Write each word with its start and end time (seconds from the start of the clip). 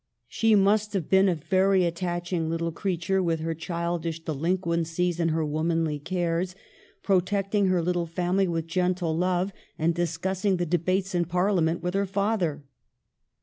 She 0.27 0.55
must 0.55 0.93
have 0.93 1.11
been 1.11 1.29
a 1.29 1.35
very 1.35 1.85
attaching 1.85 2.49
little 2.49 2.71
creature, 2.71 3.21
with 3.21 3.39
her 3.41 3.53
childish 3.53 4.19
delinquencies 4.21 5.19
and 5.19 5.29
her 5.29 5.45
womanly 5.45 5.99
cares; 5.99 6.55
protecting 7.03 7.67
her 7.67 7.83
little 7.83 8.07
family 8.07 8.47
with 8.47 8.65
gentle 8.65 9.15
love, 9.15 9.53
and 9.77 9.93
discussing 9.93 10.57
the 10.57 10.65
debates 10.65 11.13
in 11.13 11.25
Parliament 11.25 11.83
with 11.83 11.93
her 11.93 12.07
father. 12.07 12.63